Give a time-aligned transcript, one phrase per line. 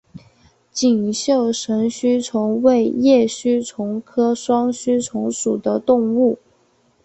[0.71, 6.39] 锦绣神须虫为叶须虫科双须虫属的动物。